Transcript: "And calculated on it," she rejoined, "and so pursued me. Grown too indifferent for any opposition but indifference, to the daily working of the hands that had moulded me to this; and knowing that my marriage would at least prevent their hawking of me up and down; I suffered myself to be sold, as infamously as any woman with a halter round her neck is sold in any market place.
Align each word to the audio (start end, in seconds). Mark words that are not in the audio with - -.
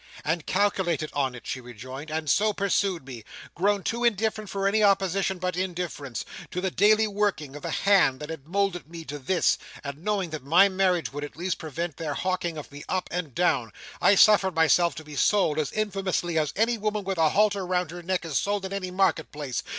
"And 0.25 0.47
calculated 0.47 1.11
on 1.13 1.35
it," 1.35 1.45
she 1.45 1.61
rejoined, 1.61 2.09
"and 2.09 2.27
so 2.27 2.53
pursued 2.53 3.05
me. 3.05 3.23
Grown 3.53 3.83
too 3.83 4.03
indifferent 4.03 4.49
for 4.49 4.67
any 4.67 4.81
opposition 4.81 5.37
but 5.37 5.55
indifference, 5.55 6.25
to 6.49 6.59
the 6.59 6.71
daily 6.71 7.05
working 7.05 7.55
of 7.55 7.61
the 7.61 7.69
hands 7.69 8.17
that 8.17 8.31
had 8.31 8.47
moulded 8.47 8.89
me 8.89 9.05
to 9.05 9.19
this; 9.19 9.59
and 9.83 10.03
knowing 10.03 10.31
that 10.31 10.43
my 10.43 10.69
marriage 10.69 11.13
would 11.13 11.23
at 11.23 11.37
least 11.37 11.59
prevent 11.59 11.97
their 11.97 12.15
hawking 12.15 12.57
of 12.57 12.71
me 12.71 12.83
up 12.89 13.09
and 13.11 13.35
down; 13.35 13.71
I 14.01 14.15
suffered 14.15 14.55
myself 14.55 14.95
to 14.95 15.03
be 15.03 15.15
sold, 15.15 15.59
as 15.59 15.71
infamously 15.71 16.35
as 16.39 16.51
any 16.55 16.79
woman 16.79 17.03
with 17.03 17.19
a 17.19 17.29
halter 17.29 17.63
round 17.63 17.91
her 17.91 18.01
neck 18.01 18.25
is 18.25 18.39
sold 18.39 18.65
in 18.65 18.73
any 18.73 18.89
market 18.89 19.31
place. 19.31 19.61